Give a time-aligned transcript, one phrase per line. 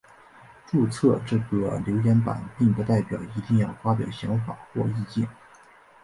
[0.65, 5.27] 注册这个留言版并不代表一定要发表想法或意见。